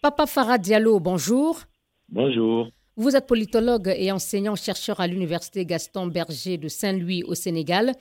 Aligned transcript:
Papa 0.00 0.26
Farah 0.26 0.58
Diallo, 0.58 1.00
bonjour. 1.00 1.64
Bonjour. 2.08 2.68
Vous 2.94 3.16
êtes 3.16 3.26
politologue 3.26 3.92
et 3.96 4.12
enseignant-chercheur 4.12 5.00
à 5.00 5.08
l'université 5.08 5.66
Gaston 5.66 6.06
Berger 6.06 6.56
de 6.56 6.68
Saint-Louis 6.68 7.24
au 7.24 7.34
Sénégal. 7.34 7.94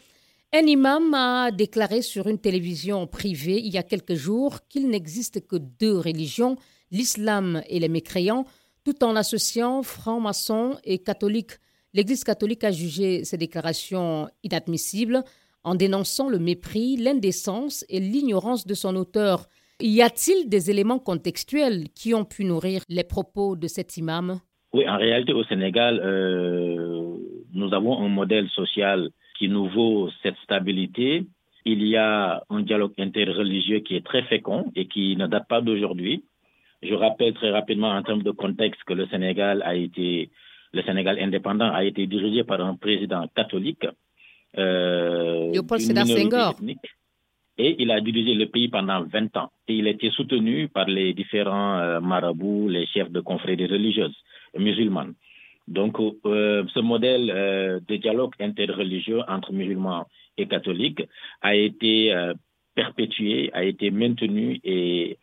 Un 0.54 0.68
imam 0.68 1.12
a 1.16 1.50
déclaré 1.50 2.04
sur 2.04 2.28
une 2.28 2.38
télévision 2.38 3.08
privée 3.08 3.58
il 3.58 3.74
y 3.74 3.80
a 3.80 3.84
quelques 3.84 4.14
jours 4.14 4.60
qu'il 4.70 4.88
n'existe 4.90 5.48
que 5.48 5.56
deux 5.56 5.98
religions, 5.98 6.56
l'islam 6.92 7.64
et 7.68 7.80
les 7.80 7.90
mécréants, 7.90 8.46
tout 8.84 9.04
en 9.04 9.16
associant 9.16 9.82
francs-maçons 9.82 10.78
et 10.84 11.00
catholiques. 11.00 11.58
L'Église 11.96 12.24
catholique 12.24 12.64
a 12.64 12.72
jugé 12.72 13.26
ces 13.26 13.38
déclarations 13.38 14.30
inadmissibles 14.44 15.24
en 15.64 15.74
dénonçant 15.74 16.30
le 16.30 16.38
mépris, 16.38 16.96
l'indécence 16.96 17.84
et 17.90 18.00
l'ignorance 18.00 18.68
de 18.68 18.76
son 18.76 18.96
auteur. 18.96 19.50
Y 19.80 20.02
a-t-il 20.02 20.50
des 20.50 20.72
éléments 20.72 20.98
contextuels 20.98 21.90
qui 21.94 22.16
ont 22.16 22.26
pu 22.26 22.46
nourrir 22.46 22.82
les 22.90 23.04
propos 23.04 23.56
de 23.56 23.68
cet 23.68 23.98
imam? 23.98 24.40
Oui, 24.74 24.90
en 24.90 24.98
réalité, 24.98 25.34
au 25.34 25.44
Sénégal, 25.44 26.02
euh, 26.04 27.16
nous 27.54 27.74
avons 27.74 28.04
un 28.04 28.10
modèle 28.10 28.50
social 28.50 29.10
qui 29.38 29.50
nous 29.50 29.70
vaut 29.70 30.10
cette 30.24 30.38
stabilité. 30.44 31.28
Il 31.66 31.86
y 31.86 31.96
a 31.96 32.44
un 32.50 32.62
dialogue 32.62 32.94
interreligieux 32.98 33.80
qui 33.82 33.96
est 33.96 34.06
très 34.06 34.24
fécond 34.24 34.72
et 34.76 34.88
qui 34.88 35.16
ne 35.16 35.28
date 35.28 35.48
pas 35.48 35.62
d'aujourd'hui. 35.62 36.24
Je 36.82 36.94
rappelle 36.96 37.34
très 37.34 37.52
rapidement 37.52 37.90
en 37.90 38.02
termes 38.02 38.24
de 38.24 38.32
contexte 38.32 38.84
que 38.84 38.94
le 38.94 39.08
Sénégal 39.08 39.62
a 39.64 39.76
été, 39.76 40.32
le 40.74 40.82
Sénégal 40.84 41.20
indépendant 41.20 41.72
a 41.72 41.84
été 41.84 42.08
dirigé 42.08 42.44
par 42.44 42.62
un 42.62 42.76
président 42.76 43.28
catholique. 43.36 43.86
Euh, 44.58 45.54
Senghor. 45.54 46.56
Et 47.58 47.76
il 47.82 47.92
a 47.92 48.00
dirigé 48.02 48.36
le 48.36 48.46
pays 48.48 48.68
pendant 48.68 49.04
20 49.04 49.36
ans. 49.38 49.52
Et 49.68 49.76
il 49.76 49.88
été 49.88 50.12
soutenu 50.12 50.68
par 50.68 50.86
les 50.86 51.14
différents 51.14 51.80
euh, 51.80 52.00
marabouts, 52.00 52.70
les 52.70 52.86
chefs 52.86 53.12
de 53.12 53.20
confréries 53.20 53.66
religieuses 53.66 54.16
musulmanes. 54.58 55.14
Donc, 55.68 55.98
euh, 56.00 56.64
ce 56.74 56.80
modèle 56.80 57.32
euh, 57.34 57.80
de 57.88 57.96
dialogue 57.96 58.34
interreligieux 58.40 59.22
entre 59.28 59.54
musulmans 59.54 60.06
et 60.38 60.48
catholiques 60.48 61.04
a 61.42 61.56
été 61.56 62.14
perpétué, 62.76 63.50
a 63.54 63.64
été 63.64 63.90
maintenu 63.90 64.60
et 64.64 65.18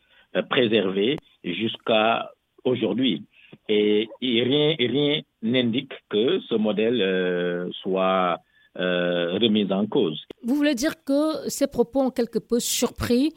préservé 0.50 1.16
jusqu'à 1.44 2.30
aujourd'hui. 2.64 3.22
Et, 3.68 4.08
rien, 4.20 4.74
rien 4.76 5.20
n'indique 5.40 5.92
que 6.08 6.40
ce 6.40 6.56
modèle 6.56 7.70
soit 7.80 8.40
remis 8.76 9.70
en 9.72 9.86
cause. 9.86 10.24
Vous 10.42 10.54
voulez 10.54 10.74
dire 10.74 10.94
que 11.04 11.48
ces 11.48 11.66
propos 11.66 12.00
ont 12.02 12.10
quelque 12.10 12.38
peu 12.38 12.60
surpris? 12.60 13.32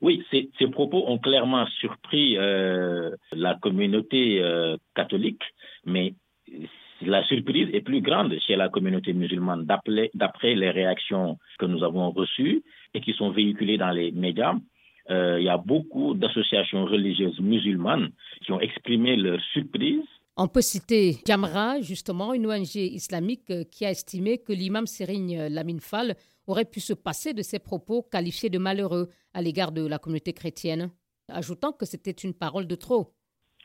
Oui, 0.00 0.24
ces, 0.30 0.48
ces, 0.58 0.68
propos 0.68 1.04
ont 1.08 1.18
clairement 1.18 1.66
surpris 1.80 2.36
la 2.36 3.54
communauté 3.60 4.42
catholique, 4.94 5.42
mais 5.84 6.14
la 7.02 7.22
surprise 7.24 7.68
est 7.72 7.80
plus 7.80 8.00
grande 8.00 8.36
chez 8.46 8.56
la 8.56 8.68
communauté 8.68 9.12
musulmane 9.12 9.66
d'après 9.66 10.54
les 10.54 10.70
réactions 10.70 11.38
que 11.58 11.66
nous 11.66 11.84
avons 11.84 12.10
reçues 12.10 12.62
et 12.94 13.00
qui 13.00 13.12
sont 13.12 13.30
véhiculées 13.30 13.78
dans 13.78 13.90
les 13.90 14.10
médias. 14.10 14.54
Euh, 15.10 15.38
il 15.40 15.44
y 15.44 15.48
a 15.48 15.56
beaucoup 15.56 16.14
d'associations 16.14 16.84
religieuses 16.84 17.40
musulmanes 17.40 18.10
qui 18.44 18.52
ont 18.52 18.60
exprimé 18.60 19.16
leur 19.16 19.40
surprise. 19.52 20.02
On 20.38 20.46
peut 20.46 20.60
citer 20.60 21.16
Jamra, 21.26 21.80
justement, 21.80 22.32
une 22.32 22.46
ONG 22.46 22.76
islamique 22.76 23.50
euh, 23.50 23.64
qui 23.64 23.84
a 23.84 23.90
estimé 23.90 24.38
que 24.38 24.52
l'imam 24.52 24.86
Serigne 24.86 25.48
Lamine 25.48 25.80
Fall 25.80 26.14
aurait 26.46 26.64
pu 26.64 26.80
se 26.80 26.94
passer 26.94 27.34
de 27.34 27.42
ses 27.42 27.58
propos 27.58 28.02
qualifiés 28.02 28.48
de 28.48 28.58
malheureux 28.58 29.08
à 29.34 29.42
l'égard 29.42 29.72
de 29.72 29.86
la 29.86 29.98
communauté 29.98 30.32
chrétienne, 30.32 30.90
ajoutant 31.28 31.72
que 31.72 31.84
c'était 31.84 32.12
une 32.12 32.34
parole 32.34 32.66
de 32.66 32.74
trop. 32.76 33.12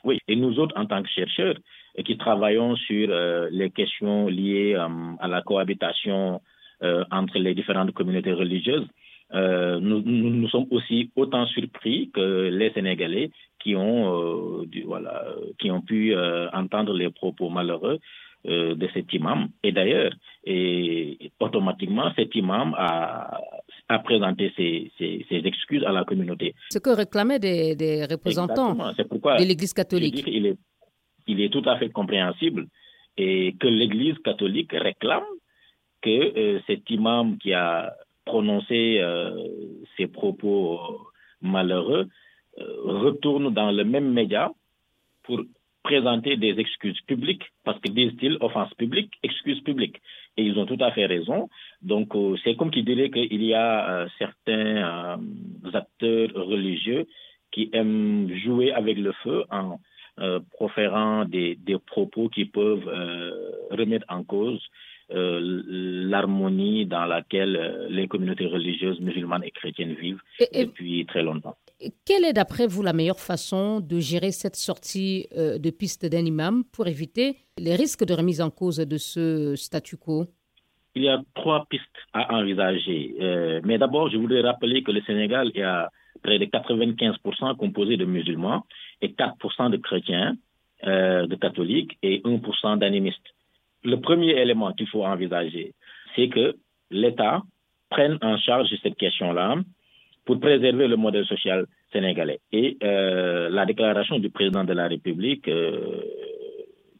Oui, 0.03 0.19
et 0.27 0.35
nous 0.35 0.59
autres, 0.59 0.75
en 0.77 0.85
tant 0.85 1.01
que 1.01 1.09
chercheurs, 1.09 1.55
euh, 1.97 2.03
qui 2.03 2.17
travaillons 2.17 2.75
sur 2.75 3.09
euh, 3.09 3.47
les 3.51 3.69
questions 3.69 4.27
liées 4.27 4.75
euh, 4.75 4.87
à 5.19 5.27
la 5.27 5.41
cohabitation 5.41 6.41
entre 7.11 7.37
les 7.39 7.55
différentes 7.55 7.93
communautés 7.93 8.33
religieuses, 8.33 8.85
nous, 9.31 10.49
sommes 10.49 10.67
aussi 10.69 11.11
autant 11.15 11.45
surpris 11.47 12.11
que 12.13 12.49
les 12.51 12.73
Sénégalais 12.73 13.31
qui 13.61 13.73
ont, 13.77 14.65
qui 15.59 15.71
ont 15.71 15.81
pu 15.81 16.15
entendre 16.53 16.93
les 16.93 17.09
propos 17.09 17.49
malheureux 17.49 17.99
de 18.45 18.87
cet 18.93 19.13
imam. 19.13 19.49
Et 19.63 19.71
d'ailleurs, 19.71 20.11
et 20.43 21.31
automatiquement, 21.39 22.11
cet 22.15 22.35
imam 22.35 22.75
a, 22.77 23.39
a 23.87 23.99
présenté 23.99 24.51
ses, 24.57 24.91
ses, 24.97 25.25
ses, 25.29 25.47
excuses 25.47 25.83
à 25.85 25.91
la 25.91 26.03
communauté. 26.03 26.53
Ce 26.69 26.79
que 26.79 26.89
réclamaient 26.89 27.39
des, 27.39 27.75
des 27.75 28.05
représentants 28.05 28.75
de 28.75 29.47
l'Église 29.47 29.73
catholique. 29.73 30.23
il, 30.27 30.47
est, 30.47 30.57
il 31.27 31.41
est 31.41 31.49
tout 31.49 31.63
à 31.65 31.77
fait 31.77 31.89
compréhensible 31.89 32.67
et 33.17 33.55
que 33.59 33.67
l'Église 33.67 34.17
catholique 34.19 34.71
réclame 34.73 35.23
que 36.01 36.09
euh, 36.09 36.59
cet 36.67 36.89
imam 36.89 37.37
qui 37.37 37.53
a 37.53 37.93
prononcé 38.25 38.99
euh, 38.99 39.31
ces 39.97 40.07
propos 40.07 40.79
malheureux 41.41 42.07
euh, 42.59 42.63
retourne 42.83 43.53
dans 43.53 43.71
le 43.71 43.83
même 43.83 44.11
média 44.11 44.51
pour 45.23 45.41
présenter 45.83 46.37
des 46.37 46.59
excuses 46.59 46.99
publiques, 47.01 47.43
parce 47.65 47.79
que 47.79 47.89
disent-ils, 47.89 48.37
offense 48.39 48.73
publique, 48.75 49.11
excuses 49.21 49.61
publiques. 49.61 50.01
Et 50.37 50.43
ils 50.43 50.57
ont 50.57 50.65
tout 50.65 50.77
à 50.79 50.91
fait 50.91 51.05
raison. 51.05 51.49
Donc, 51.81 52.13
c'est 52.43 52.55
comme 52.55 52.71
qui 52.71 52.83
dirait 52.83 53.09
qu'il 53.09 53.43
y 53.43 53.53
a 53.53 54.07
certains 54.17 55.19
acteurs 55.73 56.29
religieux 56.33 57.05
qui 57.51 57.69
aiment 57.73 58.33
jouer 58.45 58.71
avec 58.71 58.97
le 58.97 59.11
feu 59.23 59.43
en 59.51 59.79
euh, 60.19 60.39
proférant 60.51 61.25
des, 61.25 61.55
des, 61.55 61.79
propos 61.79 62.29
qui 62.29 62.45
peuvent 62.45 62.87
euh, 62.87 63.31
remettre 63.71 64.05
en 64.09 64.23
cause 64.23 64.61
euh, 65.09 65.39
l'harmonie 65.41 66.85
dans 66.85 67.05
laquelle 67.05 67.87
les 67.89 68.07
communautés 68.07 68.45
religieuses 68.45 68.99
musulmanes 68.99 69.43
et 69.43 69.49
chrétiennes 69.49 69.95
vivent 69.95 70.21
depuis 70.53 71.03
très 71.07 71.23
longtemps. 71.23 71.55
Quelle 72.05 72.25
est 72.25 72.33
d'après 72.33 72.67
vous 72.67 72.83
la 72.83 72.93
meilleure 72.93 73.19
façon 73.19 73.79
de 73.79 73.99
gérer 73.99 74.31
cette 74.31 74.55
sortie 74.55 75.27
de 75.35 75.69
piste 75.69 76.05
d'un 76.05 76.25
imam 76.25 76.63
pour 76.71 76.87
éviter 76.87 77.37
les 77.57 77.75
risques 77.75 78.05
de 78.05 78.13
remise 78.13 78.41
en 78.41 78.49
cause 78.49 78.77
de 78.77 78.97
ce 78.97 79.55
statu 79.55 79.97
quo? 79.97 80.27
Il 80.95 81.03
y 81.03 81.09
a 81.09 81.21
trois 81.33 81.65
pistes 81.69 81.85
à 82.13 82.35
envisager. 82.35 83.15
Euh, 83.19 83.61
mais 83.63 83.77
d'abord, 83.77 84.09
je 84.09 84.17
voudrais 84.17 84.41
rappeler 84.41 84.83
que 84.83 84.91
le 84.91 85.01
Sénégal 85.01 85.51
est 85.55 85.63
à 85.63 85.89
près 86.21 86.37
de 86.37 86.45
95% 86.45 87.55
composé 87.57 87.97
de 87.97 88.05
musulmans 88.05 88.63
et 89.01 89.09
4% 89.09 89.71
de 89.71 89.77
chrétiens, 89.77 90.35
euh, 90.85 91.25
de 91.25 91.35
catholiques 91.35 91.97
et 92.03 92.21
1% 92.23 92.77
d'animistes. 92.77 93.33
Le 93.83 93.99
premier 93.99 94.31
élément 94.39 94.71
qu'il 94.73 94.87
faut 94.87 95.03
envisager, 95.03 95.73
c'est 96.15 96.29
que 96.29 96.55
l'État 96.91 97.41
prenne 97.89 98.17
en 98.21 98.37
charge 98.37 98.69
cette 98.81 98.95
question-là 98.95 99.57
pour 100.25 100.39
préserver 100.39 100.87
le 100.87 100.95
modèle 100.95 101.25
social 101.25 101.65
sénégalais. 101.91 102.39
Et 102.51 102.77
euh, 102.83 103.49
la 103.49 103.65
déclaration 103.65 104.19
du 104.19 104.29
président 104.29 104.63
de 104.63 104.73
la 104.73 104.87
République 104.87 105.47
euh, 105.47 106.01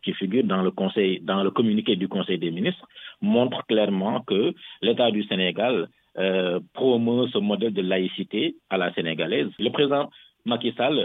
qui 0.03 0.13
figure 0.13 0.44
dans 0.44 0.61
le 0.61 1.50
communiqué 1.51 1.95
du 1.95 2.07
Conseil 2.09 2.38
des 2.38 2.51
ministres, 2.51 2.85
montre 3.22 3.66
clairement 3.67 4.22
que 4.22 4.53
l'État 4.81 5.09
du 5.12 5.23
Sénégal 5.23 5.88
euh, 6.17 6.59
promeut 6.73 7.28
ce 7.29 7.38
modèle 7.38 7.73
de 7.73 7.81
laïcité 7.81 8.56
à 8.69 8.78
la 8.78 8.94
sénégalaise. 8.94 9.47
Le 9.59 9.69
président 9.69 10.09
Macky 10.45 10.73
Sall, 10.75 10.97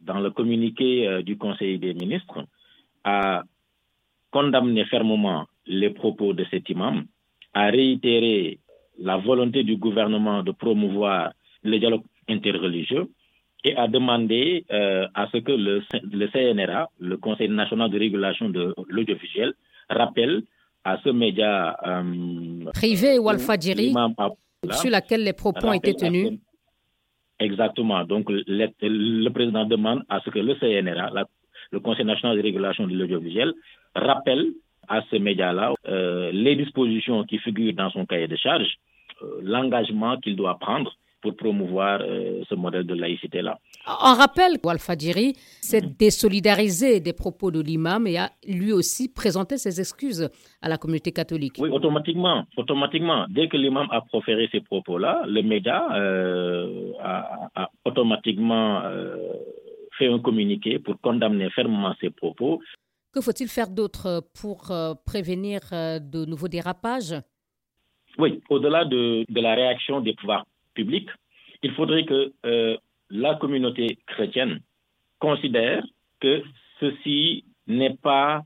dans 0.00 0.20
le 0.20 0.30
communiqué 0.30 1.22
du 1.22 1.36
Conseil 1.36 1.78
des 1.78 1.92
ministres, 1.92 2.44
a 3.04 3.42
condamné 4.30 4.86
fermement 4.86 5.44
les 5.66 5.90
propos 5.90 6.32
de 6.32 6.44
cet 6.50 6.70
imam, 6.70 7.04
a 7.52 7.66
réitéré 7.66 8.58
la 8.98 9.16
volonté 9.16 9.62
du 9.64 9.76
gouvernement 9.76 10.42
de 10.42 10.52
promouvoir 10.52 11.32
le 11.62 11.78
dialogue 11.78 12.02
interreligieux 12.28 13.08
et 13.64 13.76
a 13.76 13.88
demandé 13.88 14.64
euh, 14.70 15.06
à 15.14 15.28
ce 15.32 15.38
que 15.38 15.52
le, 15.52 15.82
le, 16.12 16.28
CNRA, 16.28 16.88
le 16.98 17.16
Conseil 17.16 17.48
national 17.48 17.90
de 17.90 17.98
régulation 17.98 18.48
de 18.48 18.74
l'audiovisuel, 18.88 19.54
rappelle 19.88 20.42
à 20.84 20.98
ce 21.04 21.10
média 21.10 21.76
euh, 21.86 22.70
privé 22.72 23.18
Walfadjiri 23.18 23.92
sur 24.72 24.90
laquelle 24.90 25.24
les 25.24 25.32
propos 25.34 25.66
ont 25.66 25.72
été 25.72 25.94
tenus. 25.94 26.38
Exactement. 27.38 28.04
Donc, 28.04 28.30
le, 28.30 28.42
le, 28.46 29.28
président 29.30 29.64
demande 29.64 30.02
à 30.08 30.20
ce 30.20 30.30
que 30.30 30.38
le 30.38 30.54
CNRA, 30.54 31.10
la, 31.10 31.26
le 31.70 31.80
Conseil 31.80 32.04
national 32.04 32.36
de 32.36 32.42
régulation 32.42 32.86
de 32.86 32.94
l'audiovisuel, 32.94 33.52
rappelle 33.94 34.52
à 34.88 35.02
ce 35.10 35.16
média-là 35.16 35.74
euh, 35.88 36.30
les 36.32 36.56
dispositions 36.56 37.24
qui 37.24 37.38
figurent 37.38 37.74
dans 37.74 37.90
son 37.90 38.06
cahier 38.06 38.28
de 38.28 38.36
charge, 38.36 38.68
euh, 39.22 39.40
l'engagement 39.42 40.18
qu'il 40.18 40.36
doit 40.36 40.58
prendre 40.58 40.92
pour 41.20 41.36
promouvoir 41.36 42.00
euh, 42.02 42.42
ce 42.48 42.54
modèle 42.54 42.84
de 42.86 42.94
laïcité-là. 42.94 43.58
On 43.86 44.14
rappelle 44.14 44.58
qu'Al-Fadjiri 44.58 45.34
s'est 45.60 45.82
désolidarisé 45.82 47.00
des 47.00 47.12
propos 47.12 47.50
de 47.50 47.60
l'imam 47.60 48.06
et 48.06 48.18
a 48.18 48.30
lui 48.46 48.72
aussi 48.72 49.12
présenté 49.12 49.58
ses 49.58 49.80
excuses 49.80 50.28
à 50.62 50.68
la 50.68 50.78
communauté 50.78 51.12
catholique. 51.12 51.56
Oui, 51.58 51.70
automatiquement. 51.70 52.44
automatiquement. 52.56 53.26
Dès 53.28 53.48
que 53.48 53.56
l'imam 53.56 53.86
a 53.90 54.00
proféré 54.00 54.48
ces 54.50 54.60
propos-là, 54.60 55.22
le 55.26 55.42
média 55.42 55.86
euh, 55.94 56.92
a, 57.02 57.50
a, 57.54 57.70
automatiquement 57.84 58.82
euh, 58.84 59.16
fait 59.98 60.08
un 60.08 60.18
communiqué 60.18 60.78
pour 60.78 61.00
condamner 61.00 61.50
fermement 61.50 61.94
ces 62.00 62.10
propos. 62.10 62.60
Que 63.12 63.20
faut-il 63.20 63.48
faire 63.48 63.68
d'autre 63.68 64.22
pour 64.40 64.70
euh, 64.70 64.94
prévenir 65.04 65.60
euh, 65.72 65.98
de 65.98 66.24
nouveaux 66.24 66.46
dérapages? 66.46 67.14
Oui, 68.18 68.40
au-delà 68.48 68.84
de, 68.84 69.26
la 69.34 69.54
réaction 69.54 70.00
des 70.00 70.14
pouvoirs 70.14 70.46
publics, 70.74 71.08
il 71.62 71.72
faudrait 71.72 72.04
que 72.04 72.32
euh, 72.46 72.76
la 73.10 73.34
communauté 73.34 73.98
chrétienne 74.06 74.60
considère 75.18 75.84
que 76.20 76.42
ceci 76.78 77.44
n'est 77.66 77.96
pas 77.96 78.42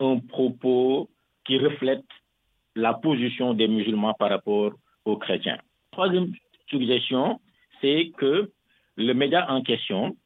un 0.00 0.18
propos 0.20 1.10
qui 1.44 1.58
reflète 1.58 2.04
la 2.76 2.94
position 2.94 3.52
des 3.52 3.68
musulmans 3.68 4.14
par 4.14 4.30
rapport 4.30 4.72
aux 5.04 5.16
chrétiens. 5.16 5.58
Troisième 5.90 6.32
suggestion, 6.70 7.40
c'est 7.82 8.10
que 8.16 8.50
le 8.96 9.12
média 9.12 9.50
en 9.50 9.62
question 9.62 10.16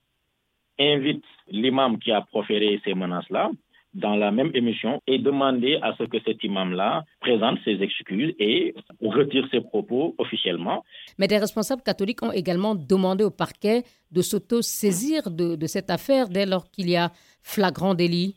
invite 0.79 1.25
l'imam 1.49 1.99
qui 1.99 2.13
a 2.13 2.21
proféré 2.21 2.81
ces 2.85 2.95
menaces-là 2.95 3.51
dans 3.95 4.17
la 4.17 4.31
même 4.31 4.51
émission 4.55 5.03
et 5.07 5.19
demander 5.19 5.79
à 5.83 5.95
ce 5.99 6.05
que 6.05 6.19
cet 6.25 6.43
imam-là 6.45 7.05
présente 7.21 7.59
ses 7.65 7.83
excuses 7.83 8.35
et 8.39 8.75
retire 9.03 9.47
ses 9.51 9.61
propos 9.61 10.15
officiellement. 10.19 10.85
Mais 11.19 11.29
des 11.29 11.39
responsables 11.39 11.83
catholiques 11.83 12.23
ont 12.23 12.33
également 12.33 12.75
demandé 12.75 13.25
au 13.25 13.31
parquet 13.31 13.83
de 14.11 14.23
s'auto-saisir 14.23 15.31
de, 15.31 15.57
de, 15.57 15.67
cette 15.67 15.91
affaire 15.91 16.29
dès 16.29 16.47
lors 16.47 16.71
qu'il 16.71 16.89
y 16.89 16.97
a 16.97 17.11
flagrant 17.43 17.95
délit. 17.95 18.37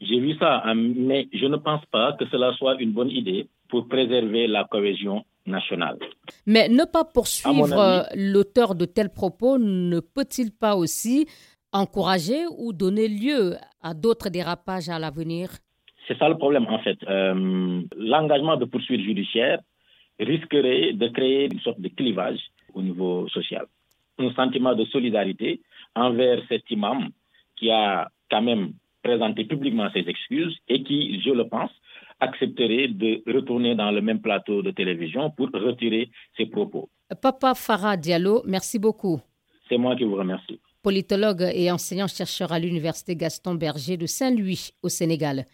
J'ai 0.00 0.20
vu 0.20 0.34
ça, 0.38 0.62
hein, 0.64 0.74
mais 0.74 1.28
je 1.32 1.46
ne 1.46 1.56
pense 1.56 1.84
pas 1.86 2.12
que 2.12 2.24
cela 2.30 2.52
soit 2.54 2.80
une 2.80 2.92
bonne 2.92 3.10
idée 3.10 3.48
pour 3.68 3.88
préserver 3.88 4.46
la 4.46 4.64
cohésion 4.64 5.24
nationale. 5.46 5.98
Mais 6.46 6.68
ne 6.68 6.84
pas 6.84 7.04
poursuivre 7.04 8.06
l'auteur 8.14 8.74
de 8.74 8.84
tels 8.84 9.10
propos 9.10 9.58
ne 9.58 10.00
peut-il 10.00 10.52
pas 10.52 10.76
aussi 10.76 11.26
encourager 11.72 12.46
ou 12.56 12.72
donner 12.72 13.08
lieu 13.08 13.54
à 13.82 13.94
d'autres 13.94 14.28
dérapages 14.28 14.88
à 14.88 14.98
l'avenir? 14.98 15.50
C'est 16.06 16.18
ça 16.18 16.28
le 16.28 16.38
problème 16.38 16.66
en 16.68 16.78
fait. 16.78 16.98
Euh, 17.06 17.82
l'engagement 17.96 18.56
de 18.56 18.64
poursuites 18.64 19.02
judiciaires 19.02 19.60
risquerait 20.18 20.92
de 20.94 21.08
créer 21.08 21.48
une 21.52 21.60
sorte 21.60 21.80
de 21.80 21.88
clivage 21.88 22.40
au 22.74 22.82
niveau 22.82 23.28
social. 23.28 23.66
Un 24.18 24.32
sentiment 24.32 24.74
de 24.74 24.84
solidarité 24.86 25.60
envers 25.94 26.40
cet 26.48 26.70
imam 26.70 27.10
qui 27.56 27.70
a 27.70 28.08
quand 28.30 28.42
même 28.42 28.72
présenté 29.02 29.44
publiquement 29.44 29.88
ses 29.92 30.08
excuses 30.08 30.56
et 30.68 30.82
qui, 30.82 31.20
je 31.20 31.30
le 31.30 31.46
pense, 31.46 31.70
accepterait 32.20 32.88
de 32.88 33.22
retourner 33.32 33.74
dans 33.74 33.90
le 33.90 34.00
même 34.00 34.20
plateau 34.20 34.62
de 34.62 34.70
télévision 34.72 35.30
pour 35.30 35.48
retirer 35.52 36.10
ses 36.36 36.46
propos. 36.46 36.88
Papa 37.22 37.54
Farah 37.54 37.96
Diallo, 37.96 38.42
merci 38.44 38.78
beaucoup. 38.78 39.20
C'est 39.68 39.78
moi 39.78 39.94
qui 39.94 40.04
vous 40.04 40.16
remercie 40.16 40.60
politologue 40.82 41.50
et 41.54 41.70
enseignant-chercheur 41.70 42.52
à 42.52 42.58
l'Université 42.58 43.16
Gaston 43.16 43.54
Berger 43.54 43.96
de 43.96 44.06
Saint-Louis 44.06 44.70
au 44.82 44.88
Sénégal. 44.88 45.46